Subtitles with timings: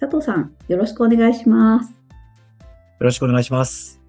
[0.00, 1.90] 佐藤さん、よろしくお願いします。
[1.90, 1.94] よ
[3.00, 4.00] ろしくお願いします。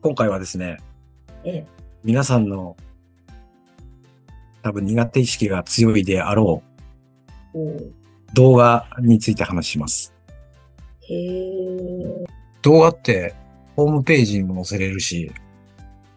[0.00, 0.78] 今回はですね、
[1.44, 1.64] え
[2.02, 2.76] 皆さんの
[4.64, 6.64] 多分苦手意識が強いであろ
[7.54, 7.94] おう
[8.34, 10.12] 動画について話します。
[11.02, 12.26] へー
[12.62, 13.36] 動画って
[13.76, 15.30] ホームページにも載せれるし、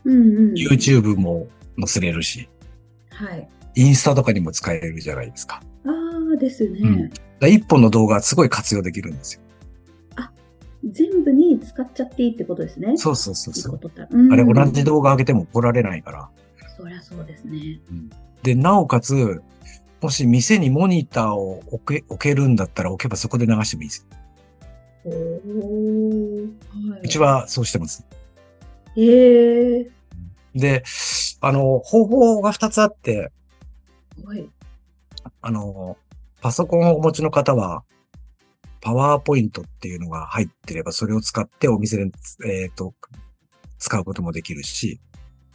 [0.05, 0.53] うんうん。
[0.53, 1.47] YouTube も
[1.77, 2.49] 載せれるし、
[3.11, 3.47] はい。
[3.75, 5.61] インスタとかにも使えるじゃないですか。
[5.85, 5.89] あ
[6.33, 6.79] あ、ですね。
[6.81, 9.41] うん一本の動画すごい活用できるんですよ。
[10.83, 12.97] 全部に使っちゃっていいってことですね。
[12.97, 13.79] そうそうそうそう。
[14.11, 16.29] うんあれ同じ動画上げても怒られないから。
[16.77, 17.79] そりゃそうですね。
[18.41, 19.41] で、なおかつ、
[20.01, 24.07] もし店にモニターを置け置けるんだったら置けばそこで流してもいいです。
[25.05, 26.49] おー。
[26.91, 28.03] はいうちはそうしてます。
[28.95, 29.91] へえ。
[30.55, 30.83] で、
[31.41, 33.31] あの、方法が2つあって、
[34.25, 34.49] はい。
[35.41, 35.97] あの、
[36.41, 37.83] パソコンをお持ちの方は、
[38.81, 42.11] パワーポイントっていうのが入ってれば、それを使ってお店で、
[42.45, 42.93] えっ、と、
[43.77, 44.99] 使うこともできるし、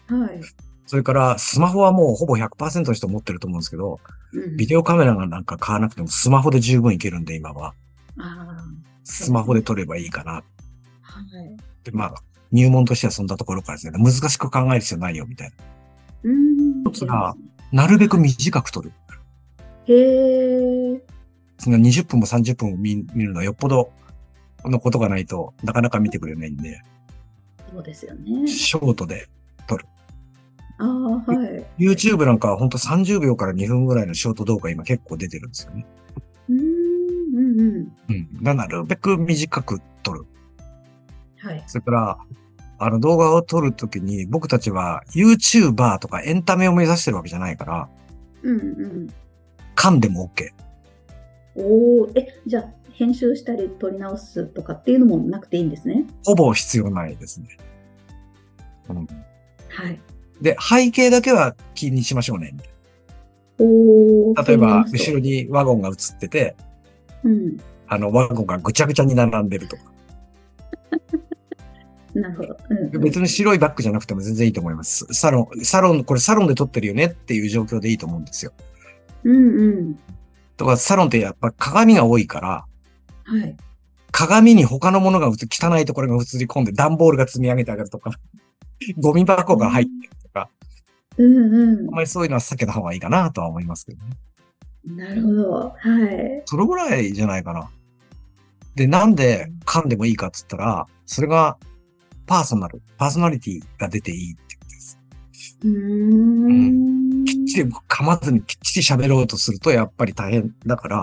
[0.07, 0.41] はい。
[0.87, 3.99] それからスマホはもうほぼ100%の人持ってると思うんですけど、
[4.33, 7.75] うんビデオカメラがなんか買わなくてもスマホで十分いけるんで、今は。
[8.19, 8.65] あ
[9.03, 10.33] スマホで撮ればいいかな。
[10.33, 10.43] あ。
[10.43, 10.43] は
[11.43, 11.57] い。
[11.85, 12.15] で、まあ、
[12.53, 15.55] 入門としてはそんなところからですね、難しく考える必要ないよ、みたいな。
[16.25, 16.81] うーん。
[16.83, 17.35] 一つが
[17.73, 18.93] なるべく短く撮る。
[19.89, 21.03] へえ。
[21.59, 23.91] その20分も30分も見見るのはよっぽど
[24.65, 26.83] のことがないとなかなか見てくれないんで、
[27.73, 28.47] そうですよね。
[28.47, 29.29] ショートで。
[30.79, 31.65] ああ、はい。
[31.79, 35.87] YouTube なんかはほんと30秒から2分ぐらいのショート動画今結構出てるんですよね。
[36.49, 36.59] うーん。
[36.59, 37.93] うんうん。
[38.09, 38.43] うん。
[38.43, 40.27] だなるべく短く撮る。
[41.39, 41.65] はい。
[41.67, 42.19] それから、
[42.79, 47.89] あの動画を撮るときに僕たちは YouTuber とかエンタメを目指してるわけじゃないから、
[48.43, 49.09] うんうん。
[49.77, 50.51] 噛んでも OK。
[51.55, 52.11] おお。
[52.15, 56.07] え、じゃあ、編集したり撮り直すとかっていうのもなくていいんですね？
[56.25, 57.49] ほぼ必要ないですね。
[58.89, 59.05] うん、は
[59.89, 60.01] い。
[60.41, 62.51] で、背景だけは気にしましょうね。
[62.53, 62.69] みたい
[63.59, 64.35] おお。
[64.35, 66.57] な例えば、後ろにワゴンが映ってて、
[67.23, 67.59] うん。
[67.87, 69.83] あの、ワゴンがぐちゃぐちゃに並んでるとか。
[72.15, 72.57] なるほど。
[72.71, 75.07] うんうん、別に白いバッグじゃなくても全然いいと思います。
[75.13, 78.53] サロン、サロン、これサロンで撮ってるよねっていう状況でいいと思うんですよ。
[79.27, 79.99] うんうん。
[80.57, 82.65] とか、サロンってやっぱ鏡が多いから、
[83.25, 83.57] はい。
[84.13, 88.13] 鏡に他のものが映汚いところが映り込んで段ボールが積み上げてあるとか、
[88.99, 90.49] ゴミ箱が入ってるとか、
[91.19, 94.17] うんうあんまりそういうのは避けた方がいいかなとは思いますけどね。
[94.93, 94.97] ん。
[94.97, 95.75] なるほど。
[95.77, 96.43] はい。
[96.47, 97.69] それぐらいじゃないかな。
[98.77, 101.59] で、なんで噛んでもいいかっつったら、それが
[102.27, 104.37] パーソナル、パーソナリティが出ていい。
[105.67, 107.25] うーん。
[107.25, 110.97] きっちり噛まずにきっちり喋ろうとするとやっぱり大変だから、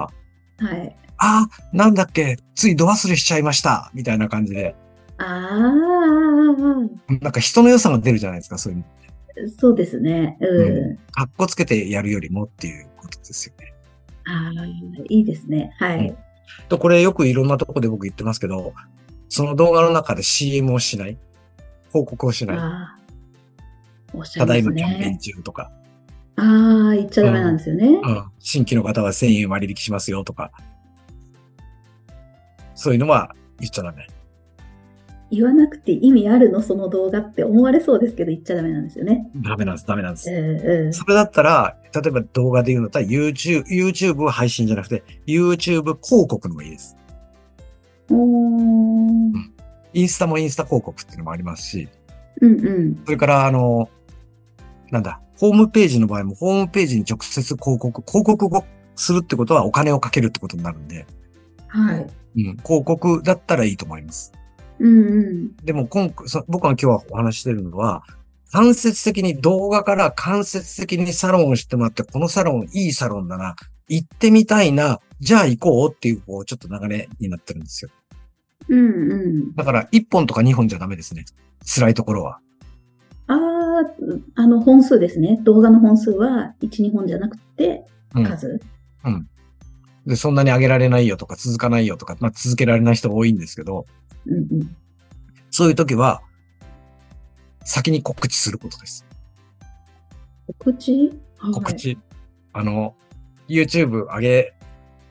[0.58, 0.96] はい。
[1.18, 4.76] ああ、なんだっけ、つい度忘れしちゃいました、みたいな感じで、
[5.18, 8.86] ああ、なんか人の良さが出るじゃないですか、そういうの。
[9.58, 10.38] そうですね。
[10.42, 10.98] うん。
[11.12, 13.74] かっこつけてやるよりもっていうことですよね。
[14.26, 14.66] ああ、
[15.10, 15.72] いいですね。
[15.80, 16.16] はい。
[16.70, 18.74] とこれよくいろんなとこで僕言ってますけど、
[19.30, 21.18] その動画の中で CM をしない、
[21.92, 22.58] 報告をしない、
[24.36, 25.18] ただいまキャンペーンね。
[25.20, 25.72] 中とか、
[26.36, 27.88] ああ、言っちゃダメなんですよね。
[27.88, 30.52] うん、新規の方は1000円割引しますよとか、
[32.76, 34.08] そういうのは言っちゃダメ。
[35.32, 36.62] 言わなくて意味あるの？
[36.62, 39.32] その動画って思われそうですけど言っちゃダメなんですよね。
[39.38, 40.30] ダメなんです、ダメなんです。
[40.30, 46.96] うんうそれだったら、例えば動画で言うんだったら YouTube、YouTube は配信じゃなくて YouTube 広告のもいいです。
[48.12, 48.16] ん。
[48.16, 49.54] おー
[49.94, 51.90] インスタもインスタ広告っていうのもありますし、
[52.42, 53.02] うんうん。
[53.06, 53.90] それからあの、
[54.94, 58.64] なんだ、ホームページの場合もホームページに直接広告、広告を
[58.96, 61.08] するってことはお金をかけるってことになるんで、
[61.68, 62.08] はい。
[62.36, 64.32] うん、広告だったらいいと思います。
[64.78, 65.56] うんうん。
[65.66, 66.14] でも今
[66.48, 68.04] 僕が今日はお話ししてるのは、
[68.52, 73.56] 間接的に動画から間接的にサロンをしてもらって、このサロンいいサロンだな、
[73.88, 77.90] 行ってみたいな、じゃあ行こうっていう、こう、ちょっと流れになってるんですよ。
[78.70, 79.16] うんう
[79.50, 79.56] ん。
[79.56, 81.26] だから、1本とか2本じゃダメですね。
[81.66, 82.40] 辛いところは。
[83.80, 85.40] ああ、あの本数ですね。
[85.44, 87.86] 動画の本数は1、2本じゃなくて
[88.16, 88.26] うん。
[88.26, 88.62] 数。
[90.06, 93.86] で、そんなに上げられないよとか続かないよとか、まあ続けられない人多いんですけど、
[94.26, 94.76] うんうん。
[95.50, 96.22] そういう時は、
[97.64, 99.06] 先に告知することです。
[100.60, 101.10] 告知？
[101.38, 101.98] はい告知。
[102.52, 102.96] あの、
[103.48, 104.54] YouTube 上げ、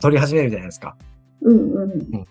[0.01, 0.97] 撮り始めるじゃないですか。
[1.41, 2.01] うんうん。
[2.11, 2.25] そ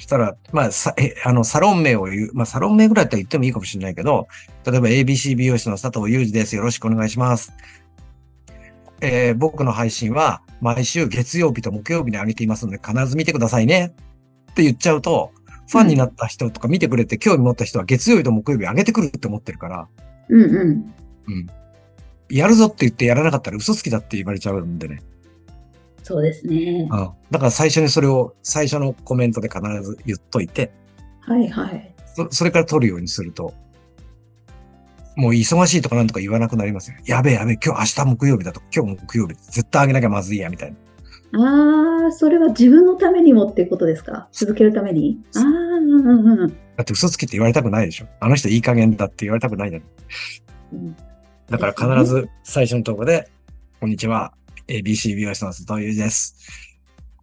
[0.00, 4.28] したら、まあ、さ、え、あの、サロン名を言う、まあ、サロン名ぐらいだったら言ってもいいかもしれないけど、
[4.64, 6.56] 例えば ABC 美容師の佐藤裕二です。
[6.56, 7.52] よろしくお願いします。
[9.02, 13.94] えー僕の配信は毎週月曜日と木曜日に上げていますので必ず見てくださいね。
[14.52, 15.32] って言っちゃうと、
[15.68, 19.88] ファンになった人とか見てくれて興味持った人は月曜日と木曜日上げてくるって思ってるから、
[20.28, 20.94] うんうん。
[21.28, 21.46] うん。
[22.28, 25.02] やるぞって言ってやらなかったら嘘つきだって言われちゃうんでね。
[26.10, 26.88] そうですね。
[26.90, 27.10] うん。
[27.30, 30.72] だから最初にそれを最初のコメントで必ず言っといて、
[31.20, 31.94] はいはい。
[32.16, 33.54] そそれから取るようにすると、
[35.14, 36.96] もう忙しいとかなんとか言わなくなりますよ。
[37.06, 40.74] やべえやべえ、今日明日木曜日だとか、今日木曜日絶対あげなきゃまずいや、みたい
[41.30, 42.04] な。
[42.04, 44.28] ああ、それは自分のためにもっていうことですか？
[44.32, 45.16] 続けるために？
[45.36, 46.48] ああ、うんうんうん。
[46.48, 48.06] だって嘘つきって言われたくないでしょ。
[48.18, 49.82] あの人いい加減だって言われたくないじゃん。
[50.72, 50.96] うん
[51.48, 53.28] だから必ず最初のところで、
[53.80, 54.32] こんにちは、
[54.70, 56.36] ABC 美容師の佐藤裕二です。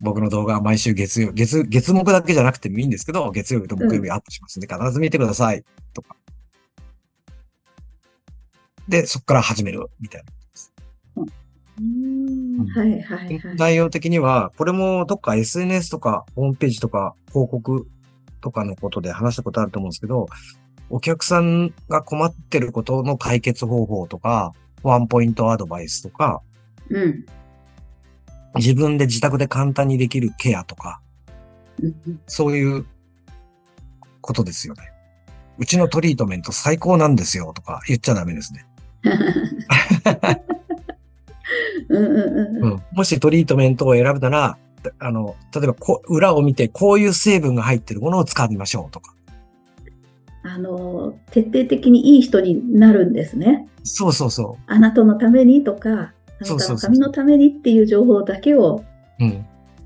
[0.01, 5.63] 僕の動画は毎週月曜、月、月木だけじゃなくてもいいんですけど、月曜日と木曜日アップしますんで、必ず見てください。
[5.93, 6.17] とか。
[8.89, 10.23] で、そこから始める、みたい
[11.15, 11.23] な。
[11.23, 13.55] うーんはいはいはい。
[13.55, 17.87] 内容的には、これもどっか SNS とかホームページとか広告
[18.41, 20.27] とかのことで話したことあると思うんですけど、
[20.89, 24.53] お客さんが困ってることの解決方法とか、
[24.83, 26.41] ワンポイントアドバイスとか、
[26.89, 27.25] うん。
[28.55, 31.01] 自分で自宅で簡単にできるケアとか、
[32.27, 32.85] そういう
[34.21, 34.91] ことですよね。
[35.57, 38.65] うちのトリートメント最高なんですよとか言っちゃダメですね。
[41.89, 44.57] うんうんうんうん、もしトリートメントを選ぶなら、
[44.99, 49.13] あの、例えばこ裏を見てこういう成分が入ってるものを使いましょうとか。
[50.43, 53.67] あの、徹底的にいい人になるんですね。
[53.83, 58.83] そうそうそあなたのためにとか、あなそうそうそうたの髪のためにっていう情報だけを、
[59.19, 59.23] う。
[59.23, 59.45] うん。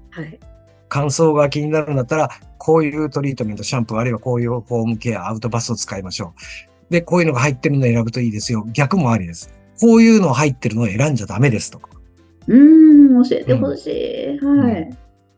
[0.09, 0.39] はい。
[0.89, 6.33] 乾燥が気になるんだったら、こういうトリートメント、シャンプー、あるいはこういうホームケア、アウトバスを使いましょ
[6.89, 6.93] う。
[6.93, 8.65] で、こういうのが入ってるのを選ぶといいですよ。
[8.73, 9.49] 逆もありです。
[9.79, 11.89] こういうの入ってるのを選んじゃダメですとか。
[12.47, 14.45] うーん、教えてほしい。
[14.45, 14.97] はい。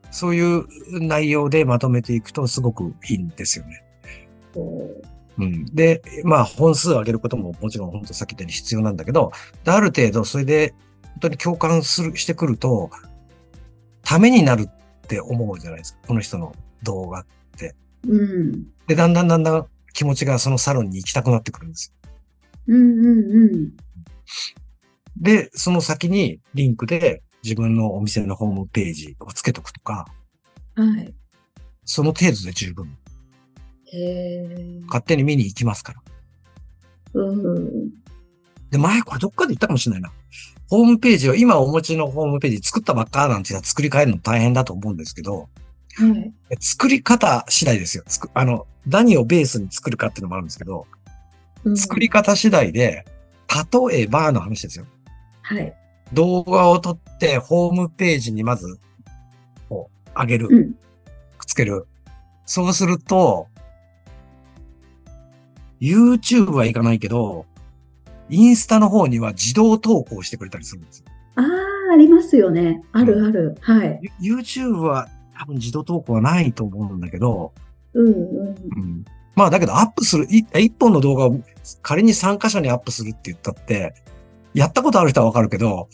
[0.09, 3.83] そういう内容でまとめていくとすごくいいんですよね。
[4.53, 4.89] こ
[5.37, 5.65] うん。
[5.73, 9.31] で、まあ本数を上げることももちろん本当さっき言ったように必要なんだけど、
[9.63, 12.89] である程度それで本当に共感する、してくると、
[14.03, 15.99] ためになるって思うじゃないですか。
[16.07, 17.25] この人の動画。
[18.07, 18.65] ううん。
[18.87, 22.11] で、だんだんだんだん気持ちがそのサロンに行きたくなってくるんですよ。
[22.67, 23.71] うんうんうん。
[25.17, 30.05] で、その先にリンクで自分のお店のホームページをつけとくとか、
[30.75, 31.13] はい。
[31.85, 32.97] その程度で十分。
[33.85, 34.79] へえ。
[34.87, 36.01] 勝手に見に行きますから。
[37.13, 37.89] うん。
[38.71, 40.11] で、前これどっかで言ったかもしれないな。
[40.73, 45.47] ホームページを、今お持ちのホームページ作ったばっかなんて作り変えるの大変だと思うんですけど、は
[46.17, 46.33] い。
[46.59, 48.03] 作り方次第ですよ。
[48.07, 50.87] つくあの、何をベースに作るかっていうのもあるんですけど、
[51.63, 53.05] うん作り方次第で、
[53.87, 54.87] 例えばの話ですよ。
[55.43, 55.75] はい。
[56.11, 58.79] 動画を撮ってホームページにまず、
[59.69, 60.47] こう、上げる。
[60.49, 60.73] うん。
[61.37, 61.85] くっつける。
[62.47, 63.45] そうすると、
[65.79, 67.45] YouTube はいかないけど、
[68.33, 71.05] インスタの方には自動投稿してくれたりするんですよ。
[71.35, 72.81] ああ、ありますよね。
[72.91, 73.55] あるある。
[73.61, 73.99] はい。
[74.19, 77.53] You- YouTube は多分自動投稿はないと思うんだけど、
[77.93, 78.15] うんうん。
[78.15, 81.39] うん、まあだけどアップする、い一本の動画を
[81.81, 83.93] 仮に3箇所にアップするって言ったって、
[84.53, 85.87] やったことある人はわかるけど、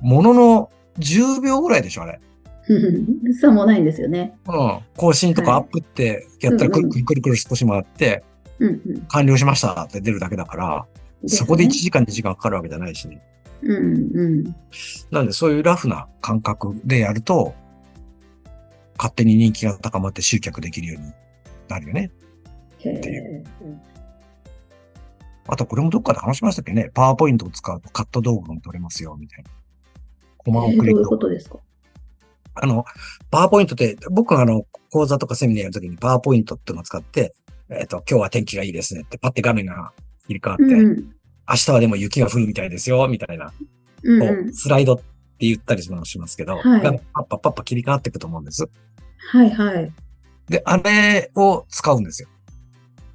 [0.00, 2.20] ものの10秒ぐらいでしょ、あれ。
[3.40, 4.34] さもないんですよね。
[4.46, 4.78] うん。
[4.96, 8.22] 更新とかはいアップってやったらくるくるくるくる少し回って、
[8.58, 9.00] うんうん。
[9.08, 10.86] 完了しましたって出るだけだから、
[11.26, 13.22] そこで1時間2時間かかるわけじゃないしね。
[13.62, 14.56] うんうん。
[15.10, 17.54] なんでそういうラフな感覚でやると、
[18.96, 21.12] 勝手に人気が高まって集客できるように
[21.68, 22.10] なるよね。
[22.78, 23.44] へってえ。
[25.46, 26.90] あとこれもどっかで話しましたっけね。
[26.94, 29.50] パワーポイントを使うとカット動画も撮れますよ、みたいな。
[30.38, 31.58] コマえーどういうことですか？
[32.54, 32.84] あの、
[33.30, 37.34] パワーポイントって、僕があの、講座とかセミナーやるときにパワーポイントっていうのを使って、
[37.70, 39.92] えっ、と、今日は天気がいいですねって、パッて画面が
[40.26, 41.14] 切り替わって、うんうん。
[41.48, 43.52] 明日はでも雪が降るみたいですよ、みたいな、こ
[44.04, 44.08] う
[44.46, 45.04] んスライドって
[45.40, 48.68] 言ったりもしますけど、はいパッパッパッパ切り替わっていくと思うんです。
[49.30, 49.92] はいはい。
[50.48, 52.28] で、あれを使うんですよ。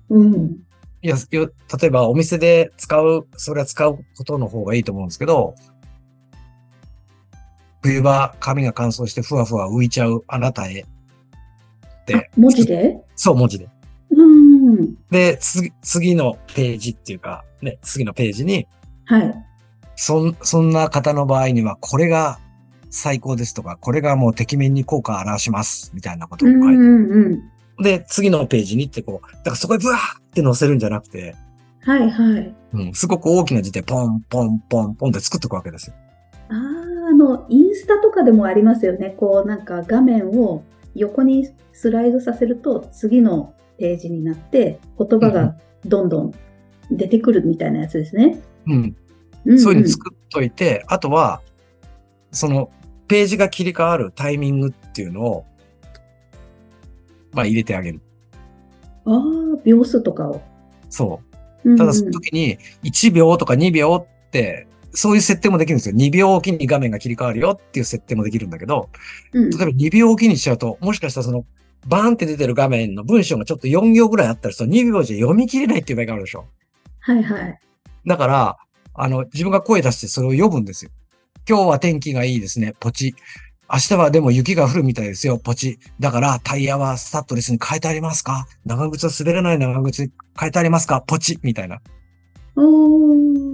[0.09, 0.57] うん。
[1.01, 5.55] いや、よ例えばお店で使う、それは使うことの方がいいと思うんですけど、
[7.81, 10.81] 冬場髪が乾燥してふわふわ浮いちゃうあなたへ。
[10.81, 10.85] っ
[12.05, 12.29] て。
[12.35, 12.97] 文字で？
[13.15, 13.69] そう、文字で。
[14.67, 14.97] うん。
[15.09, 18.67] で、次、次のページっていうか、ね、次のページに、
[19.05, 19.45] はい。
[19.95, 22.39] そん、そんな方の場合には、これが
[22.89, 27.41] 最高ですとか、これがもう適面に効果を表します、みたいなことを書いて、うんうん
[27.77, 27.83] うん。
[27.83, 31.35] で、次のページにってこう、だからそこへブワーって載せるんじゃなくて、
[31.81, 32.55] はいはい。
[32.73, 35.95] うん、すごく大きな字でポンポンポンポンって作っていくわけですよ。
[36.49, 36.57] ああ、
[37.09, 39.15] あの、インスタとかでもありますよね。
[39.17, 40.63] こう、なんか画面を
[40.95, 45.55] 横にスライドさせると次のページになって言葉が
[45.85, 46.33] どんどん
[46.91, 48.39] 出てくるみたいなやつですね。
[48.65, 48.73] うん。
[48.73, 48.95] うん
[49.45, 51.41] うんそういうの作っといて、あとは、
[52.31, 52.69] その、
[53.07, 55.45] ページが切り替わるタイミングっていうのを、
[57.31, 58.01] まあ入れてあげる。
[59.05, 59.21] ああ、
[59.63, 60.41] 秒数とかを。
[60.89, 61.21] そ
[61.63, 61.77] う。
[61.77, 65.95] ただその時に、1秒とか2秒って、そういう設定もできるんですよ。
[65.95, 68.89] 2秒おきに画面が切り替わるよっていう設定もできるんだけど、
[69.31, 71.45] うんうん例えば2秒おきにしちゃうと、もしかしたらその、
[71.85, 76.45] バーンって出てる画面の文章がちょっと4行ぐらいあったりすると、2秒じゃ読み切れないっていう場合があるでしょ。
[76.99, 77.59] はいはい。
[78.05, 78.57] だから、
[78.93, 80.91] あの、自分が声出してそれを呼ぶんですよ。
[81.47, 83.15] 今日は天気がいいですね、ポチ。
[83.71, 85.79] 明日はでも雪が降るみたいですよ、ポチ。
[85.99, 88.47] だから、タイヤはスタッドレスに変えてありますか？
[88.65, 91.01] 長靴は滑らない長靴に変えてありますか？
[91.01, 91.79] ポチみたいな。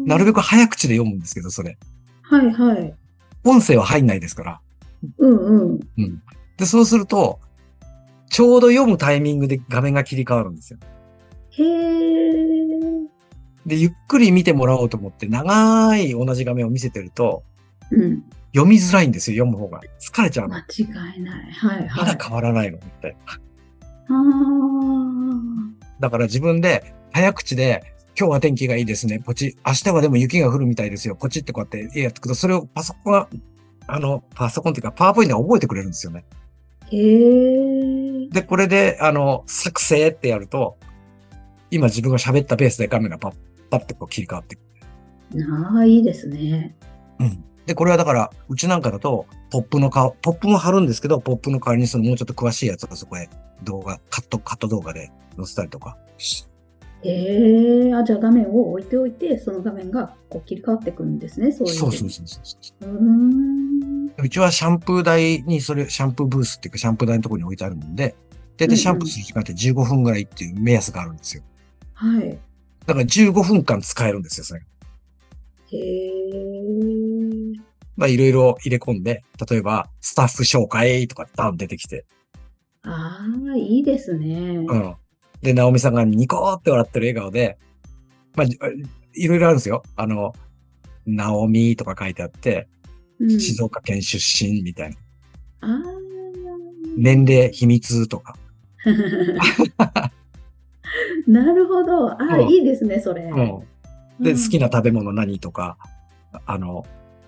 [0.05, 1.77] なるべく早口で読むんですけど、それ。
[2.21, 2.93] はいはい。
[3.43, 4.61] 音声は入んないですから。
[5.17, 5.79] うんうん。
[5.97, 6.21] うん。
[6.57, 7.39] で、そうすると、
[8.33, 10.79] ちょうど読むタイミングで画面が切り替わるんですよ。
[11.51, 12.33] へえ。
[13.67, 17.43] で、ゆっくり見てもらおうと思って、長い同じ画面を見せてると、
[17.91, 18.23] うん。
[18.51, 19.81] 読みづらいんですよ、読む方が。
[19.99, 20.55] 疲れちゃうの。
[20.55, 21.51] 間違いない。
[21.51, 22.17] はいまはい。
[22.17, 23.15] だ変わらないのって。
[23.29, 23.35] あ
[24.09, 24.17] あ。
[25.99, 29.19] だから自分で早口で、今日は天気がいいですね。
[29.19, 29.55] ポチ。
[29.63, 31.15] 明日はでも雪が降るみたいですよ。
[31.15, 33.29] ポチってこうやってやってくと、それをパソコンが、
[33.85, 36.25] あの、パソコンっていうか、パワーポイントが覚えてくれるんですよね。
[36.91, 38.02] へえ。
[38.31, 40.77] で、これで、あの、作成ってやると、
[41.71, 43.33] 今自分が喋ったペースで画面がパッ、
[43.69, 44.61] パッてこう切り替わっていく。
[45.73, 46.75] ああ、いいですね。
[47.19, 47.43] うん。
[47.65, 53.29] で、これはだから、うちなんかだと、ポップの顔、ポップも貼るんですけど、ポップの代わりにそのもうちょっと詳しいやつをそこへ
[53.63, 55.97] 動画、カット、カット動画で載せたりとか。
[56.17, 56.52] へ
[57.05, 57.93] え。
[57.93, 61.51] あ、じゃあ画面を置いておいて、その画面がこう切り替わってくるんですね。
[61.51, 61.73] そういう。
[61.73, 62.89] そうそうそうそうそう。
[62.89, 64.11] うーん。
[64.17, 68.15] うちはシャンプー台に、それ、シャンプーブースっていうか、シャンプー台のところに置いてあるもんで、
[68.57, 71.43] だいたいシャンプーする時間って15分ぐらいっていう目安があるんですよ。
[71.93, 72.37] はい。
[72.85, 74.61] だから15分間使えるんですよ、それ。
[75.71, 76.13] へえ。
[77.95, 82.05] まあ、いろいろ入れ込んで、例えば、スタッフ紹介とかダン出てきて、
[82.85, 84.35] ああ、いいですね。
[84.67, 84.95] うん。
[85.43, 87.57] で、ナオミさんがニコーって笑ってる笑顔で、
[88.35, 88.57] まあ、じ
[89.13, 89.83] いろいろあるんですよ。
[89.95, 90.33] あの、
[91.05, 92.67] ナオミとか書いてあって、
[93.19, 94.97] うん静岡県出身みたいな。
[96.97, 98.35] 年齢、秘密とか。
[101.27, 102.11] なるほど。
[102.11, 103.23] ああ、うんいいですね、それ。
[103.23, 103.59] うん。
[104.23, 105.77] で、好きな食べ物何とか、
[106.45, 106.85] あの、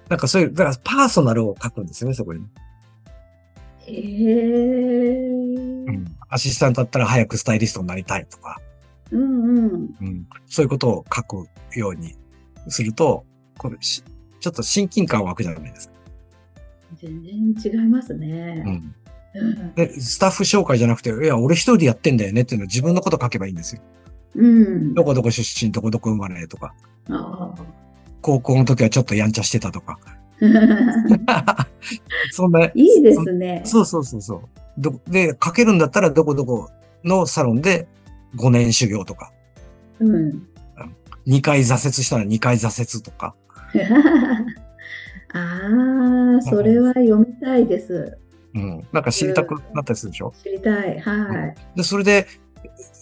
[0.09, 2.45] なんかそういう、だからパーソナルを書くんですよね、そこに。
[3.87, 5.29] へえ。
[5.87, 6.14] うん。
[6.29, 8.59] アシスタントだったら早くスタイリストになりたいとか、
[9.11, 9.95] うんうん。
[10.01, 10.27] うん。
[10.47, 12.15] そういうことを書くように
[12.67, 13.25] すると、
[13.57, 14.03] これし、
[14.39, 15.93] ちょっと親近感湧くじゃないですか。
[16.97, 18.63] 全然違いますね。
[18.65, 18.71] うん。
[18.71, 18.95] うん
[19.75, 23.81] で、スタッフ紹介じゃなくて、いや、俺一人でやってんだよねっていうのを自分のこと書けばいいんですよ。
[24.35, 24.93] うん。
[24.93, 26.73] どこどこ出身、どこどこ生まれとか、
[27.09, 27.53] あ
[28.21, 29.99] 高校の時はちょっとやんちゃしてたとか。
[31.27, 31.67] あ。
[32.31, 33.61] そんな、 いいですね。
[33.65, 34.41] そうそうそうそう。
[34.77, 36.69] どで、書けるんだったらどこどこ
[37.03, 37.87] のサロンで
[38.35, 39.31] 5年修行とか、
[39.99, 40.47] うん。
[41.27, 43.35] 2回挫折したら2回挫折とか。
[45.33, 48.17] ああ、それは読みたいです。
[48.53, 48.87] うん。
[48.93, 50.99] なんか知りたくなったりするでしょ、知りたい。
[50.99, 51.77] はい。
[51.77, 52.27] で、それで、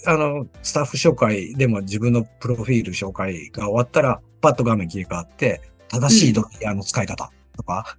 [0.05, 5.61] あの、スタッフ紹介でも自分のプロフィール紹介が終わったら、パッと画面切り替わって、
[5.93, 7.97] 正しいドライヤーの使い方とか、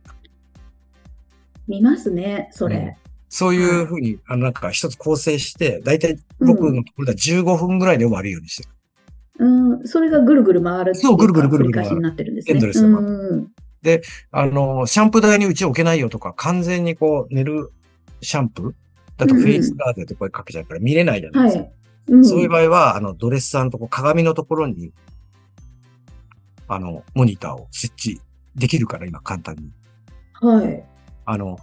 [1.69, 2.97] 見ますね、それ。
[3.29, 8.69] そういうふうに、あの、なんか一つ構成して、だいたい僕のところでは15分ぐらいで終わるようにして
[9.39, 9.47] る。
[9.47, 9.49] う
[9.83, 12.55] ん、それがぐるぐる回るそうぐるぐるぐるぐるになってるんですね。
[12.55, 13.53] エンドレスで回うん。
[14.31, 17.71] あの、シャンプー台にうち置けないよとか、完全にこう、寝る
[18.21, 18.75] シャンプー
[19.17, 21.63] だとフェイスガードでこれかけちゃうから見れないじゃないですか。
[21.63, 21.73] はい。
[22.09, 22.25] うん。
[22.25, 24.93] そういう場合は、あの、ドレッサーのとこ、鏡のところに、
[26.69, 28.21] あの、モニターを設置
[28.55, 29.73] できるから、今簡単に。
[30.41, 30.85] はい。
[31.27, 31.59] あの、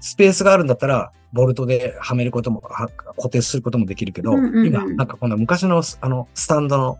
[0.00, 6.98] スペースがあるんだったら、ボルトではめることも、は固定することもできるけど、うんうんうん今、なんかこんな昔の、あの、スタンドの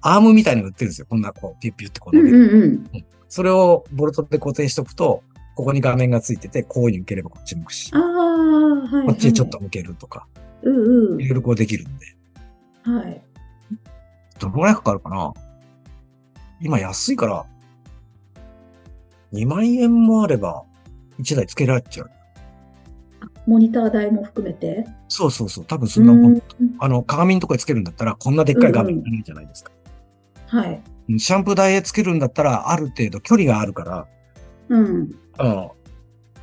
[0.00, 1.06] アームみたいに売ってるんですよ。
[1.08, 2.52] こんな、こう、ピュッピュッってこううん伸びる。
[2.52, 2.66] うんう
[2.98, 3.04] ん。
[3.28, 5.22] それをボルトで固定しておくと、
[5.54, 9.06] ここに画面がついてて、こういうに向ければこっち向くし、ああ、はい、はい。
[9.06, 10.26] こっちにちょっと向けるとか、
[10.62, 12.06] うんいろいろこうできるんで。
[12.84, 12.96] うん。
[12.96, 13.22] はい。
[14.38, 15.32] どのぐらいかかるかな？
[16.62, 17.44] 今安いから、
[19.32, 20.62] 2万円もあれば、
[21.20, 22.10] 1台付けられちゃう。
[23.46, 24.86] モニター代も含めて？
[25.08, 25.64] そうそうそう。
[25.64, 26.32] 多分そんなもん。
[26.34, 26.42] うん
[26.78, 29.72] あの、鏡のとこにつけるんだったら、こんなでっかい画面いらないじゃないですか。
[30.46, 30.82] はい。
[31.18, 34.06] シャンプー台へつけるんだったら、ある程度距離があるから、
[34.68, 34.86] うん。
[34.86, 35.70] うん。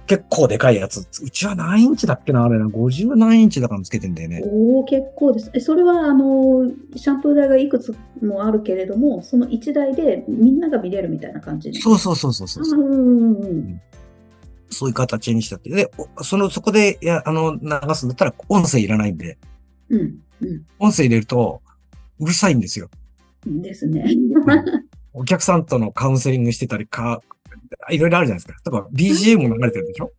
[0.09, 1.07] 結構でかいやつ。
[1.21, 2.65] うちは何インチだっけなあれな。
[2.65, 4.41] 50何インチだからつけてんだよね。
[4.43, 5.51] おお、結構です。
[5.53, 11.71] え、それは、あの、シャンプー台がいくつもあるけれども、その1台でみんなが見れるみたいな感じ？
[11.75, 12.79] そうそうそうそうそう。
[12.81, 13.79] うん。
[14.71, 15.69] そういう形にしたって。
[15.69, 19.37] で、おその、そこで、や、あの、流すんだったら、音声いらないんで、
[19.89, 20.01] うん。
[20.01, 21.61] う音声入れると、
[22.19, 22.89] うるさいんですよ。
[23.47, 23.61] ん。
[23.61, 24.07] ですね。
[25.13, 27.21] お客さんとのカウンセリングしてたり、か、
[27.91, 28.71] いろいろあるじゃないですか。
[28.71, 30.11] 例えば BGM も流れてるでしょ、は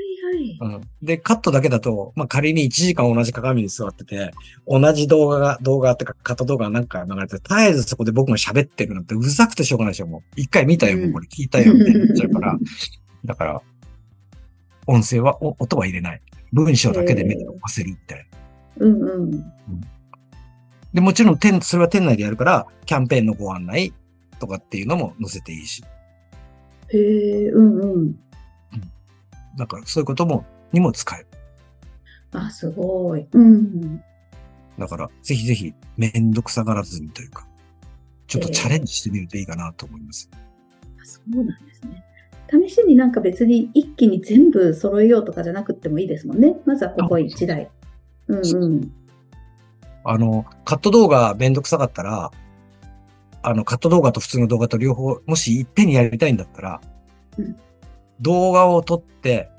[0.00, 0.76] いはい。
[0.76, 0.80] うん。
[1.02, 4.32] で、カットだけだと、まあ、仮に1時間同じ鏡に座ってて、
[4.66, 10.40] 同じ動画が、動画ってか、カット動画なんか流れて、絶えずそこで僕が喋ってるなんてうるさくてしょうがないでしょ、もう。
[10.40, 12.58] 一回見たよ、もうこれ聞いたよ、みたいになっちゃうから。
[13.24, 13.62] だから、
[14.86, 16.22] 音声は、お音は入れない。
[16.52, 18.86] 文章だけで目で追わせるみたいな。
[18.86, 19.30] うんうん。
[20.94, 23.92] で、もちろん店、それは店内でやるから、キャンペーンのご案内
[24.38, 25.84] とかっていうのも載せていいし。
[26.88, 28.16] へえ、うんうん。
[29.56, 31.26] だからそういうことも、にも使える。
[32.32, 33.26] あ、すごい。
[33.32, 34.02] うん。
[34.78, 37.46] だから、ぜひぜひ、めんどくさがらずにというか、
[38.26, 40.28] ちょっとチャレンジしてみるといいかなと思います。
[41.00, 42.04] あそうなんですね。
[42.68, 46.56] 試しになんか別に一気に全部揃えようとかじゃなくてもいいですもんね。
[46.64, 47.70] まずはここ1台。
[48.28, 48.92] うんうん。
[50.04, 52.30] あの、カット動画めんどくさかったら、
[53.46, 56.80] あの、カット動画と普通の動画と両方、もしいっぺんにやりたいんだったら、
[57.38, 57.56] うん
[58.18, 59.50] 動画を撮って、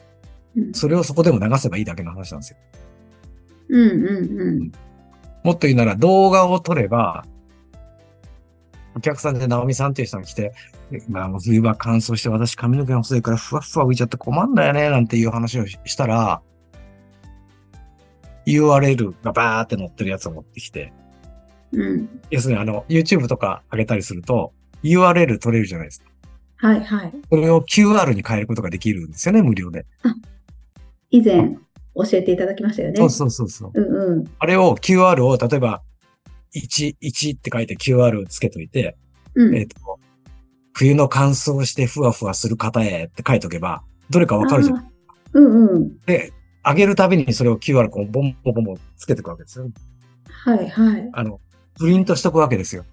[0.56, 2.58] うんそれをそこでも流せばいいだけの話なんですよ。
[3.70, 4.72] うんうんうん。
[5.44, 7.24] もっと言うなら動画を撮れば、
[8.96, 10.54] お客さんで直美さんっていう人が来て、
[11.08, 16.42] まあ、冬場乾燥して私髪の毛が細いからふわふわ浮いちゃって困んだよね、なんていう話をししたら、
[18.48, 20.92] URL がバーって載ってるやつを持ってきて、
[21.72, 22.22] うん。
[22.30, 24.54] 要するにあの、YouTube とか上げたりすると、
[24.84, 26.08] URL 取れるじゃないですか。
[26.58, 27.14] はいはい。
[27.30, 29.86] それを QR に変えることができるんですよね、無料で。
[31.10, 31.58] 以前
[31.96, 32.96] 教えていただきましたよね。
[32.98, 33.72] そうそうそうそう。
[33.74, 34.26] うんうん。
[34.40, 35.84] あれを QR を、例えば、
[36.56, 38.98] 1、1って書いて QR つけといて、
[39.36, 39.56] うん。
[39.56, 39.76] えっ、と、
[40.74, 44.78] 冬の乾燥してふわふわする方へって書いとけば、どれかわかるじゃん。
[44.78, 46.00] あーうんうん。
[46.06, 49.70] で、上げるたびにそれを QR こうボンボンボンボンつけていくわけですよ。
[50.30, 51.10] はいはい。
[51.14, 51.40] あの、
[51.78, 52.86] プリントしとくわけですよ。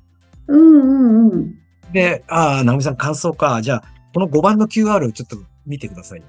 [0.48, 1.54] うんうんうん。
[1.92, 3.60] で、ああ、直美さん乾燥か。
[3.62, 6.22] じゃあ、この5番の QR ちょっと見てください。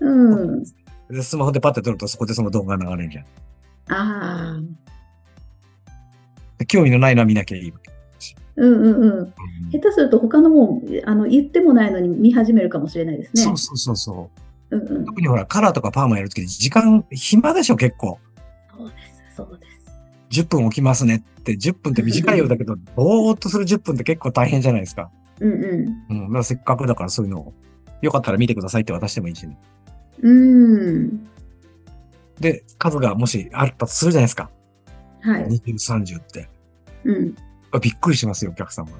[0.00, 0.62] うん。
[1.10, 3.24] で、スマホでパッて撮るとそこでその動画が流れるじゃん。
[3.90, 4.60] ああ。
[6.58, 7.90] で興味のないのは見なきゃいいわけ。
[8.56, 9.18] うんうんうん。
[9.18, 9.34] うん
[9.70, 13.42] 下手すると他のもん、あの、言ってもないのに見始めるかもしれないですね。
[13.42, 14.30] そうそうそうそ
[14.70, 14.76] う。
[14.76, 15.04] うんうん。
[15.04, 18.18] 特にほら、カラーとかパーマやるとき時間暇でしょ、結構。
[18.76, 18.94] そうで
[19.30, 19.77] す、そうです。
[20.30, 25.10] 10分起きますねって、10分って短いようだけど、 ぼーっとする10分って結構大変じゃないですか。
[25.40, 26.20] うんううん。
[26.26, 27.54] だからせっかくだからそういうのを、
[28.02, 29.58] よかったら見てくださいって渡してもいいし、ね、
[30.22, 30.28] ん。
[30.28, 31.28] うん。
[32.40, 34.50] で、数がもしあったとするじゃないですか。
[35.20, 35.46] はい。
[35.46, 36.48] 20、30って。
[37.04, 37.34] うん。
[37.80, 38.92] びっくりしますよ、お客さんは。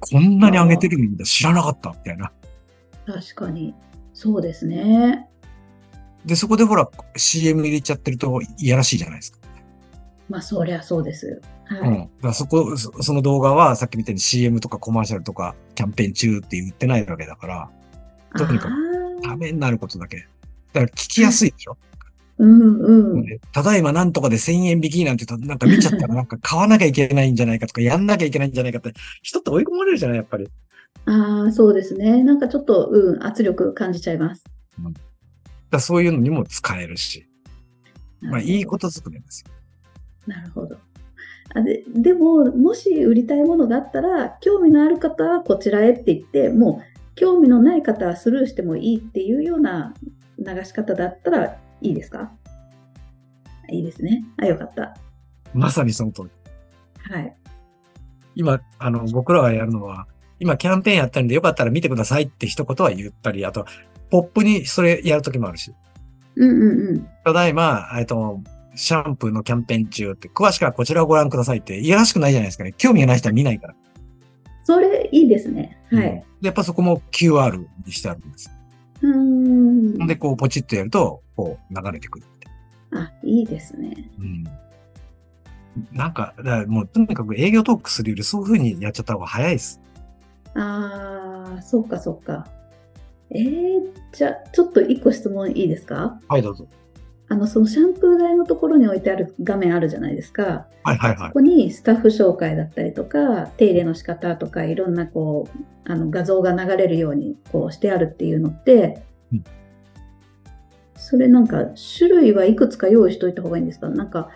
[0.00, 2.32] こんなに上げてるんだ、知らなかった、みたいな。
[3.06, 3.74] 確かに。
[4.12, 5.28] そうですね。
[6.24, 9.38] で、そこでほら、CM 入れちゃってるといやらしいじゃないですか。
[10.28, 11.40] まあ、そりゃそうです。
[11.66, 12.08] はい。
[12.22, 12.34] うん。
[12.34, 17.70] そこ、そその動画はさっきみたいに CM とかコマーシャルとかキャンペーン中って言ってないわけだから、
[18.36, 20.26] とにかくためになることだけ。
[20.72, 21.76] だから聞きやすいでしょ、
[22.38, 23.24] うんうん。
[23.24, 30.48] でただいまなんとかで1000円引きなんてとなんか見ちゃったらなんか買わなきゃいけないんじゃないかとかやんなきゃいけないんじゃないかって人って追い込まれるじゃないやっぱり。
[31.06, 32.24] ああ、そうですね。
[32.24, 34.42] なんかちょっと、うん、圧力感じちゃいます。
[34.42, 34.98] だか
[35.70, 37.28] らそういうのにも使えるし、
[38.22, 39.53] まあいいとことずくめですよ。
[40.26, 40.76] なるほど。
[41.54, 49.94] あででも、もし売りたいものがあったら、興味のある方はこちらへって言って、もう興味のない方はスルーしてもいいっていうような
[50.38, 52.32] 流し方だったらいいですか？
[53.70, 54.24] いいですね。
[54.38, 54.96] あ、よかった。
[55.52, 56.30] まさにその通り。
[57.12, 57.36] はい。
[58.34, 60.06] 今、あの、僕らがやるのは、
[60.40, 63.64] 今キャンペーンやったんでよかったら見てくださいって一言は言ったり、あと、
[64.10, 65.72] ポップにそれやるときもあるし。
[66.36, 67.08] うんうんうん。
[67.24, 68.40] ただいま、えっと、
[68.74, 72.74] シャンプーのキャンペーン中って、詳しくはこちらをご覧くださいって、いやらしくないじゃないですかね。
[72.76, 73.74] 興味がない人は見ないから。
[74.64, 75.78] それいいですね。
[75.90, 76.02] はい。
[76.02, 78.50] でやっぱそこも QR にしてあるんです。
[79.02, 79.14] うー
[80.04, 80.06] ん。
[80.06, 82.48] で、こうポチッとやると、こう流れてくるって。
[82.92, 84.10] あ、いいですね。
[84.18, 84.44] うん。
[85.92, 89.80] なんか、だからもうとにかく営業トークするよりそういう風にやっちゃった方が早いです。
[90.54, 92.46] ああ、そうかそうか。
[93.30, 93.80] えー、
[94.12, 96.20] じゃあ、ちょっと一個質問いいですか？
[96.28, 96.66] はい、どうぞ。
[97.28, 100.66] あの、そのシャンプー台のところに置いてある画面あるじゃないですか。
[100.82, 101.34] はいはいはいこ。
[101.34, 109.44] こにスタッフ紹介だったりとか、手入れの仕方とか、いろんなこう、あの画像が流れるようにこうしてあるっていうのって、うん
[110.96, 111.66] それなんか
[111.98, 113.90] 種類はいくつか用意しといた方がいいんですか？
[113.90, 114.30] なんか、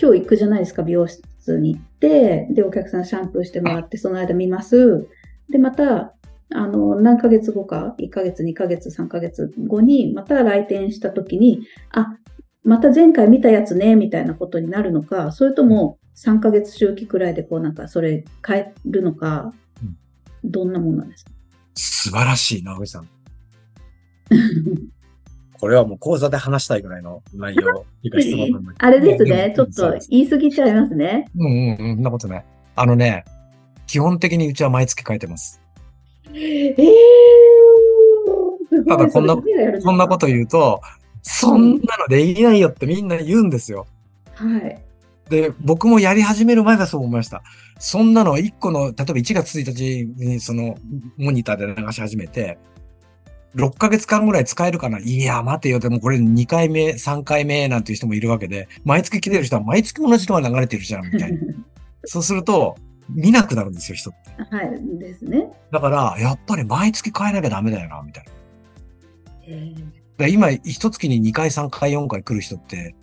[0.00, 5.08] 今日行くじゃないですか、美容室に行って、で、お客さんシャンプーしてもらって、その間見ます。
[5.50, 6.14] で、また、
[6.54, 12.16] あの、何ヶ月後か、1ヶ月、2ヶ月、3ヶ月後に、また来店した時に、あ、
[12.64, 19.86] また前回見たやつね、みたいなことになるのか、それとも3ヶ月周期くらいでこうなんかそれ変えるのかう
[20.46, 21.30] ん、どんなもんなんですか？
[21.74, 23.08] 素晴らしい、直美さん。
[25.58, 31.26] これはもう講座で話したいぐらいの内容、いいか質問なんだけど あれですね、ちょっと言い過ぎちゃいますね。
[31.36, 32.44] うんうんうん、そんなことない。
[32.74, 33.24] あのね、
[33.86, 35.61] 基本的にうちは毎月書いてます。
[36.34, 36.74] え
[38.88, 40.80] ただこんなそれ誰がやるですかそんなこと言うと、
[41.22, 43.86] そんなのできないよってみんな言うんですよ。
[44.34, 44.82] はい。
[45.28, 47.42] で、僕もやり始める前はそう思いました。
[47.78, 50.76] そんなの1個の、例えば1月1日にその
[51.16, 52.58] モニターで流し始めて、
[53.56, 55.78] 6ヶ月間ぐらい使えるかないや、待てよ。
[55.78, 61.38] でもこれ2回目、3回目なんていう人もいるわけで、毎月来てる人は毎月同じのが流れてるじゃん、みたいな。
[62.04, 62.76] そうすると、
[63.08, 64.56] 見なくなるんですよ、人って。
[64.56, 65.50] はい、ですね。
[65.70, 68.24] だから、やっぱり毎月変えなきゃダメだよな、みたい
[70.18, 70.26] な。
[70.28, 72.94] 今、一月に2回、3回、4回来る人って、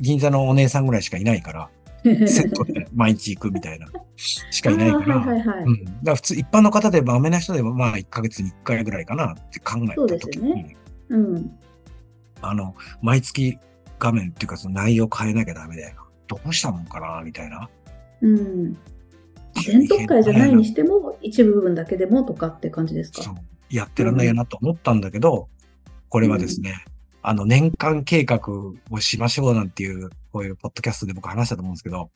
[0.00, 5.18] 銀座のお姉さんぐらいしかいないから、ー セットで毎日行くみたいな、しかいないから。
[5.18, 5.64] はいはいはい。
[5.64, 5.84] うん。
[5.84, 10.76] だから普通、一般の方で、まめな人でも、まあ、1ヶ月に1回ぐらいかなって考えたときに、ですよね
[11.10, 11.58] うん。
[12.40, 13.58] あの、毎月
[13.98, 16.02] 画面っていうか、その内容変えなきゃダメだよな。
[16.26, 17.68] どうしたもんかなみたいな。
[18.22, 18.76] うん。
[19.64, 23.22] 全特会じゃないにしても、一部分だけでもとかって感じですか？
[23.22, 23.34] そう。
[23.70, 25.48] やってらんないよなと思ったんだけど、
[26.08, 26.84] これはですね、
[27.22, 28.40] あの、年間計画
[28.90, 32.08] をしましょうなんていう、こういうポッドキャストで僕話したと思うんですけど、はい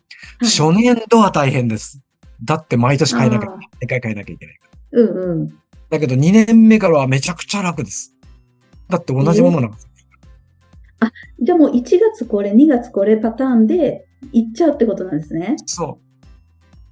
[0.45, 2.01] 初年度は大変です。
[2.43, 4.59] だって毎年変えなきゃあー、毎回変えなきゃいけない。
[4.93, 5.49] うんうん。
[5.89, 8.15] だけど2年目からはめちゃくちゃ楽です。
[8.89, 9.91] だって同じものなんですよ。
[11.41, 15.57] じゃあもう1月これ、2月これパターンでいっちゃうってことなんですね。
[15.67, 16.06] そう。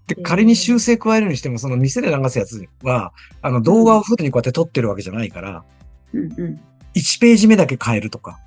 [0.07, 3.13] で、仮に修正加えるにしても、その店で流すやつは、
[3.43, 5.65] あの動画をフルにこうやって撮ってるわけじゃないから、
[6.13, 6.61] うんうん。
[6.95, 8.39] 1ページ目だけ変えるとか、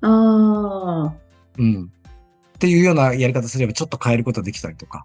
[0.00, 1.12] あ
[1.58, 1.84] うん。
[1.84, 5.02] っていうようなやり方すればちょっと変えることできたりとか。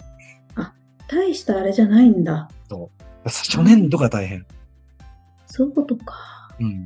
[0.55, 0.73] あ、
[1.07, 2.49] 大したあれじゃないんだ。
[3.25, 4.45] 初年度が大変。
[5.47, 6.49] そういうことか。
[6.59, 6.85] うん。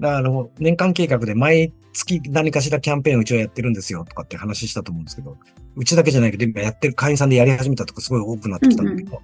[0.00, 5.36] だからあの、年間計画で毎月何かしらキャンペーンうちはやってるんですよとかって話したと思うんですけど、
[5.76, 9.20] うちだけじゃないけど、今やってる会員さんでやり始めたとかすごい多くなってきたんだけど、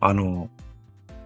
[0.00, 0.50] あの、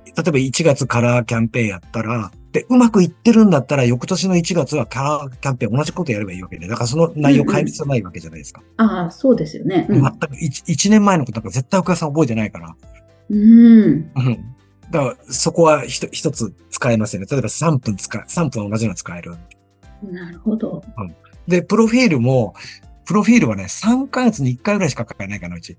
[0.04, 8.62] 例えば1月カラーキャンペーンやったら、で、うまくいってるんだったら、翌年の1月はカラーキャンペーン同じことやればいいわけで、だからその内容変える必要ないわけじゃないですか。
[8.78, 9.86] ああ、そうですよね。
[9.90, 12.74] うん全く 1, 1年前のことなんか絶対お客さん覚えてないから。
[13.28, 13.38] うん。
[13.38, 14.54] うん。
[14.90, 17.26] だから、そこはひと一つ使えますよね。
[17.30, 19.34] 例えば3分使え、3分同じの使える。
[20.02, 20.82] なるほど。
[21.46, 22.54] で、プロフィールも、
[23.04, 25.76] プロフィールはね、3ヶ月に1回ぐらいしか書かないかな、うち。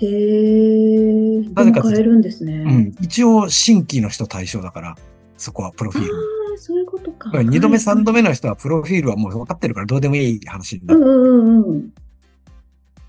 [0.00, 1.42] へえ。
[1.54, 2.54] なぜか変えるんですね。
[2.54, 2.94] うん。
[3.00, 4.96] 一応、新規の人対象だから、
[5.36, 6.14] そこはプロフィール。
[6.14, 6.18] あ
[6.54, 7.30] あ、そういうことか。
[7.30, 11.00] 2度目、はい3度目の人はプロフィールはもう分かってるからどうでもいい話になる。
[11.00, 11.92] うんうんうん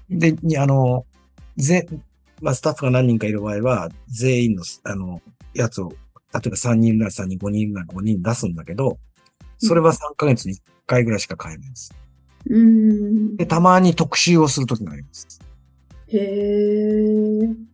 [0.10, 0.20] うん。
[0.20, 1.06] で、にあの、
[1.58, 1.88] ぜ、
[2.42, 5.22] まあ、スタッフが何人かいる場合は、全員の、あの、
[5.54, 5.90] やつを、
[6.34, 8.98] 例えば3人なら3人、5人なら5人出すんだけど、
[9.62, 11.94] それは3ヶ月に1回ぐらいしか変えないです。
[12.48, 12.58] うー
[13.34, 13.38] ん。
[13.38, 15.40] で、たまに特集をするときがあります。
[16.08, 17.72] へえ。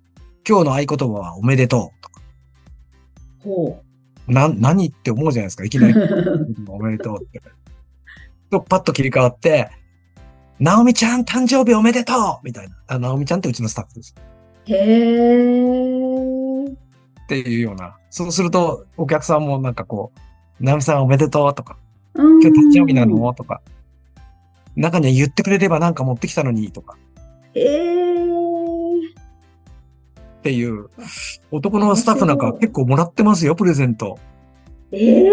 [0.47, 2.21] 今日の合言葉はおめでとうとか。
[3.39, 3.81] ほ
[4.27, 5.63] な、何って思うじゃないですか。
[5.63, 6.65] いきなりう。
[6.67, 7.41] おめでとうって。
[8.51, 9.69] と、パッと切り替わって、
[10.59, 12.75] なおみちゃん誕生日おめでとうみたいな。
[12.87, 14.15] あ、なおみちゃんってうちのスタッフです。
[14.65, 15.97] へえ。
[16.65, 17.97] っていうような。
[18.09, 20.19] そうすると、お客さんもなんかこう、
[20.59, 21.77] なおみさんおめでとうとか、
[22.15, 23.33] 今今日誕生日なの？
[23.33, 23.61] とか、
[24.75, 26.97] 中には言ってくれればなんか持ってきたのにとか
[27.53, 28.17] へえ。
[30.39, 30.89] っていう、
[31.51, 34.17] 男のスタッフなんか結構もらってますよ、プレゼント。
[34.91, 35.29] ええ。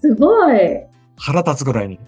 [0.00, 0.58] すごい。
[1.16, 1.98] 腹立つぐらいに。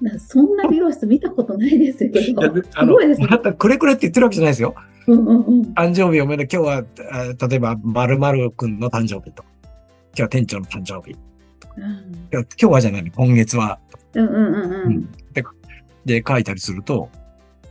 [0.00, 2.20] なそんな美容室見たことないですけど。
[2.20, 4.74] いやですごいですねくれくれって言ってるわけじゃないですよ。
[5.06, 5.62] うんうんうん。
[5.74, 6.64] 誕生日おめでとう。
[6.64, 9.42] 今日は、あ例えば、〇〇くんの誕生日と。
[9.42, 9.53] 今
[10.14, 11.16] 日は店長の誕生日。
[11.76, 13.78] うん今日はじゃないの、今月は。
[14.14, 15.12] うんうんうんうん。
[15.32, 15.44] で、
[16.04, 17.10] で、書いたりすると、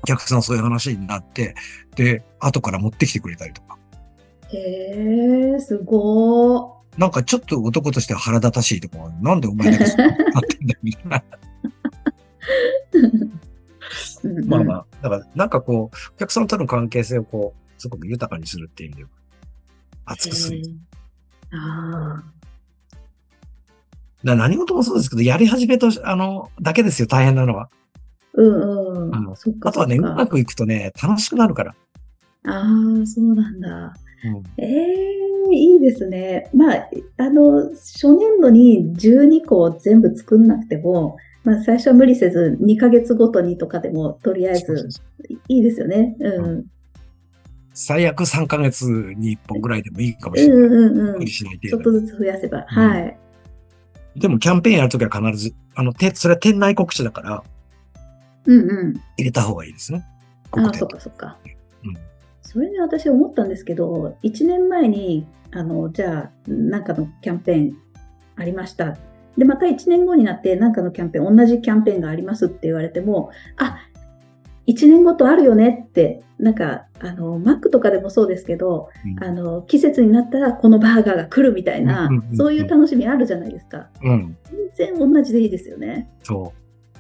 [0.03, 1.55] お客さんそういう話になって、
[1.95, 3.77] で、後から持ってきてくれたりとか。
[4.51, 6.73] へえ、すごー。
[6.97, 10.15] なんかちょっと男としては腹立たしいとか、なんでお前だけそうなっ
[10.47, 11.23] てんだよみたいな。
[14.47, 19.09] まあまあ、だからなんかこう、お客さんとの関係性をこう、すごく豊かにするっていう意味では、
[20.05, 20.61] 熱くする。
[21.53, 22.23] へーああ。
[24.23, 27.69] だから何事もそうですけど、やり始めと、あの、だけですよ、大変なのは。
[28.33, 29.15] うんうん。
[29.15, 31.75] あのそっかあとはね、うまくいくとね、楽しくなるから。
[32.45, 33.93] ああ、そうなんだ。
[34.25, 36.49] うんええいいですね。
[36.53, 44.87] まあ、あの、初年度に12個全部作んなくても、まあ、最初は無理せず2ヶ月ごとにとかでも、とりあえず
[45.49, 46.15] いいですよね。
[46.19, 46.65] うん。
[47.73, 50.67] うん最悪3ヶ月に1本ぐらいでもいいかもうしれない。
[50.69, 51.27] んうん無理。
[51.27, 52.59] しないちょっとずつ増やせば。
[52.59, 53.17] うんはい。
[54.15, 57.43] でもキャンペーンやるときは必ず、あの、て、それは店内告知だから、
[58.45, 58.93] うんうん。
[59.17, 60.05] 入れた方がいいですね。
[60.51, 61.37] ああ、そっかそっか。
[61.83, 61.97] うん。
[62.41, 67.77] それで私思ったんですけど、1年前に、あの、じゃあ、なんかのキャンペーン
[68.35, 68.97] ありました。
[69.37, 73.79] で、また1年後になって、なんかのキャンペーン、同じキャンペーンがありますって言われても、あ、
[74.67, 83.89] 1年ごとあるよねって、なんか、あの、マックとかでもそうですけど、うんあの、季節になったらこのバーガーが来るみたいなうんうんうんう、んそういう楽しみあるじゃないですか。
[84.01, 84.37] うん。
[84.75, 86.09] 全然同じでいいですよね。
[86.23, 86.53] そ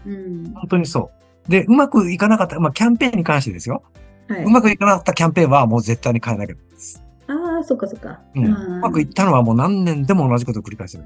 [0.05, 0.09] う。
[0.09, 0.51] うん。
[0.53, 1.09] 本当にそ
[1.47, 1.49] う。
[1.51, 3.83] で、うまくいかなかった、まあ、キャンペーンに関してですよ。
[4.27, 4.43] はい。
[4.43, 6.55] うまくいかなかったキャンペーンはもう絶対に変えなきゃ。
[7.27, 8.21] ああ、そっかそっか。
[8.35, 8.45] うん。
[8.45, 11.05] うまくいったのはもう何年でも同じことを繰り返せる。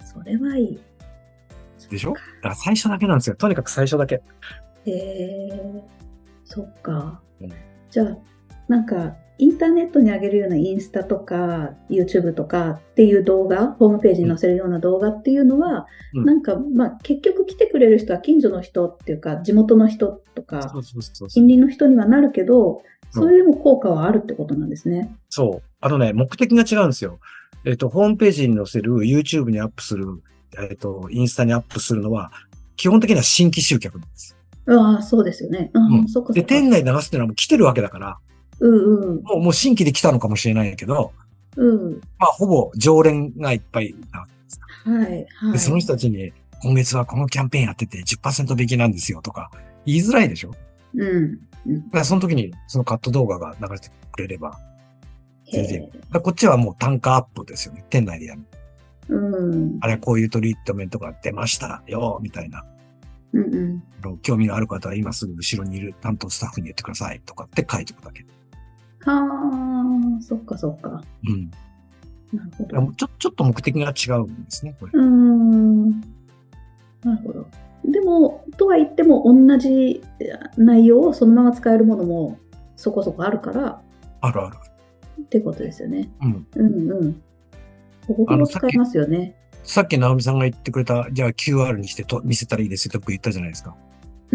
[0.00, 0.80] それはいい。
[1.90, 2.10] でしょ？
[2.12, 3.36] だから最初だけなんですよ。
[3.36, 4.20] とにかく最初だけ。
[4.86, 5.82] へえ、
[6.44, 7.52] そっかうん。
[7.90, 8.16] じゃあ、
[8.68, 20.72] なんか、インターネットに上げるようなインスタとか、YouTube とかっていう動画、ホームページに載せるような動画っていうのは、うんなんか、まあ、結局来てくれる人は近所の人っていうか、地元の人とか。
[21.28, 25.14] 近隣の人にはなるけど、それでも効果はあるってことなんですね。
[25.30, 25.68] そう。
[25.80, 27.20] あのね、目的が違うんですよ。
[27.64, 30.06] えっ、と、ホームページに載せる、YouTube にアップする、
[30.58, 32.32] えっ、と、インスタにアップするのは、
[32.76, 34.37] 基本的には新規集客なんです。
[34.68, 35.70] ああ、そうですよね。
[35.72, 36.48] うんで、そっかそっか。
[36.48, 38.18] 店内に流すっていうのはもう来てるわけだから、
[38.60, 39.22] うんうん。
[39.22, 41.12] もう、もう新規で来たのかもしれないけど、
[41.56, 42.00] うん。
[42.18, 44.60] まあ、ほぼ常連がいっぱいなわけです。
[44.84, 45.26] はい。
[45.36, 45.52] はい。
[45.52, 49.50] で、その人たちに、今月はこのキャンペーンやってて10%引きなんですよとか、
[49.86, 50.58] 言いづらいでしょだ
[50.94, 51.38] うん。
[51.66, 51.90] うん。
[51.90, 54.58] からその時にそのカット動画が流れてくれれば、
[55.50, 55.90] 全然
[56.22, 57.84] こっちはもう単価アップですよね。
[57.88, 58.42] 店内でやる。
[59.08, 59.78] うん。
[59.80, 62.64] あれはこういうトリートメントが出ましたよ、みたいな。
[63.32, 64.18] うんうん。
[64.22, 68.24] 興味のある方は今すぐ後ろにいる担当スタッフに言ってくださいとかって書いておくだけ。
[69.04, 71.02] はあ、そっかそっか。
[71.24, 71.50] うん。
[72.36, 72.92] なるほど。
[72.92, 74.92] ちょちょっと目的が違うんですね、これ。
[74.94, 76.00] うーん。
[77.02, 77.46] なるほど。
[77.84, 80.02] でも、とは言っても、同じ
[80.56, 82.38] 内容をそのまま使えるものも
[82.76, 83.80] そこそこあるから
[84.20, 84.56] あるある。
[85.22, 86.10] ってことですよね。
[86.22, 86.46] うん。
[86.54, 87.22] うんうん。
[88.06, 89.36] ほぼほぼ使えますよね。
[89.68, 93.76] さっき直美さんが言ってくれた、じゃあ QR にしてと見せたらいいですよって僕言ったじゃないですか。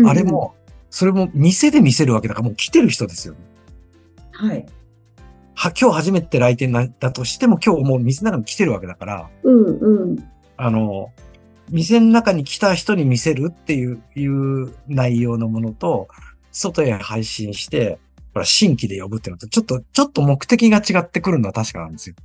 [0.05, 0.23] あれ。
[0.23, 0.53] も、
[0.91, 3.39] それも店で見せるわけだからもう来てる人ですよね。
[4.31, 4.65] はい。
[5.55, 10.23] は、今日初めて来店なだとしても今日もう店の中に来てるわけだから、うんうん。
[10.55, 11.11] あの、
[11.71, 16.09] 店の中に来た人に見せるっていう、いう内容のものと、
[16.51, 17.97] 外へ配信して、
[18.35, 22.15] ほら、新規で呼ぶっていうのと、ちょっと、ちょっと目的が違ってくるのは確かなんですよ。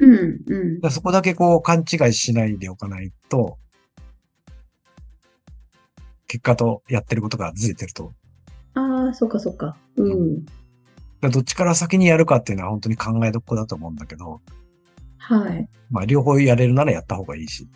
[0.00, 3.58] うんうんそこだけこう勘違いしないでおかないと、
[6.26, 8.14] 結果とやってることがずれてると。
[8.74, 9.76] ああ、そっかそっか。
[9.96, 10.44] うん。
[11.30, 14.40] どっちから先にやるかっていうのは本当に考えどころだと思うんだけど、
[15.18, 15.68] はい。
[15.90, 17.68] まあ両方やれるならやった方がいいし、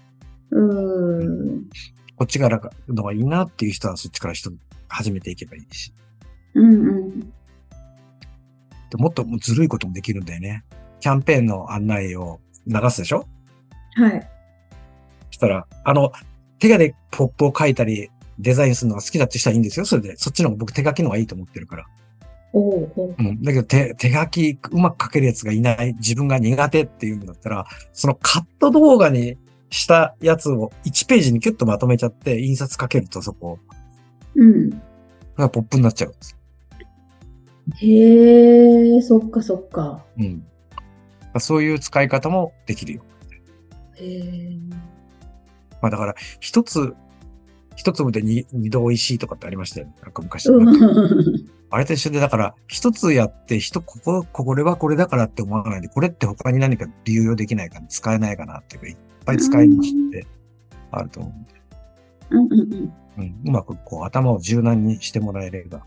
[0.51, 1.65] うーん。
[2.17, 4.51] こっちからのがいいなっていう人はそっちから人
[4.89, 5.93] 始めていけばいいし。
[6.55, 6.77] うんう
[7.09, 7.21] ん。
[7.21, 7.27] で
[8.97, 10.65] もっとずるいこともできるんだよね。
[11.05, 13.27] キャンペーンの案内を流すでしょ？
[13.97, 14.27] はい。
[15.31, 16.13] したら、あの、
[16.59, 19.85] 手がでポップを書いたり、デザインするのが好きだって人はいいんですよ。
[19.85, 20.17] それで。
[20.17, 21.85] そっちの方が僕手書きの方がいいと思ってるから。
[22.55, 23.15] おうおう。
[23.19, 23.43] うん。
[23.43, 29.37] だけど手、手書きうまく書けるやつがいない、自分が苦手っていうんだったら、そのカット動画に
[29.69, 33.59] したやつを1ページにキュッとまとめちゃって、印刷かけるとそこ
[34.37, 34.71] うん。
[35.37, 36.35] がポップになっちゃうんです。
[37.77, 40.03] へえ、そっかそっか。
[40.19, 40.47] うん。
[41.41, 43.03] そういう使い方もできるよ。
[43.97, 44.57] へえ。
[45.81, 46.95] まあだから、一つ
[47.77, 49.95] 一粒で二二度美味しいとかってありましたよね。
[50.03, 50.49] なんか昔。
[50.49, 60.27] うんあれと一緒で、だから、一つやって、人、ここ、これはこれだからって思わないで、これって他に何か流用できないかな、使えないかなっていうか、いっぱい使い道って
[60.93, 61.55] あると思うんで、
[62.31, 65.85] うんうんうんうん、うまくこう頭を柔軟にしてもらえれば、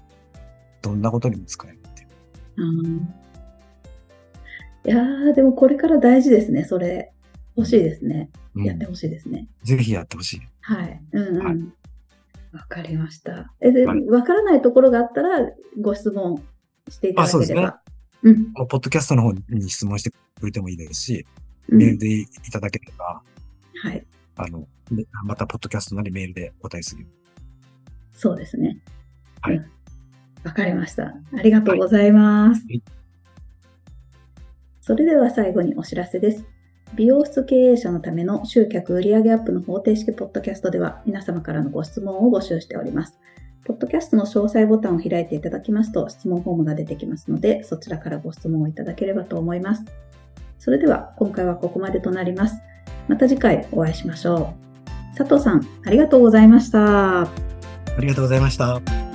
[0.82, 2.10] どんなことにも使えるっていう。
[2.58, 3.14] うん
[4.88, 7.12] いやー、でもこれから大事ですね、それ。
[7.58, 8.30] 欲しいですね。
[8.56, 9.48] うんやってほしいですね。
[9.64, 10.42] ぜひやってほしい。
[10.62, 11.02] はい。
[11.12, 11.38] うんうん。
[11.38, 13.54] わ、はいかりました。
[13.60, 16.42] え、で、わ、はいからないところがあったら、ご質問
[16.90, 17.68] していただければ。
[17.68, 17.82] あ
[18.24, 18.54] そううん。
[18.54, 21.26] このポッドキャストの方に質問してくれてもいいですし、
[21.70, 23.22] うんメールでいただければ、
[23.84, 24.06] はい。
[24.38, 27.06] あの、ねまたポッドキャストなりメールでお答えする。
[28.14, 28.80] そうですね。
[29.42, 29.66] はいうん。
[30.46, 31.14] わかりました。
[31.38, 32.66] ありがとうございます。
[32.66, 32.97] はい
[34.88, 36.46] それでは最後にお知らせです。
[36.96, 43.20] 美容室経営者のための集客売上アップの方程式ポッドキャストでは皆様からのご質問を募集しております。
[43.66, 49.84] ポッドキャストの詳細ボタンを開いていただきますと質問フォームが出てきますので、そちらからご質問をいただければと思います。
[50.58, 52.56] それでは今回はここまでとなります。
[53.10, 54.54] また次回お会いしましょ
[55.14, 55.18] う。
[55.18, 57.24] 佐藤さん、ありがとうございました。
[57.24, 57.30] あ
[58.00, 59.07] りがとうございました。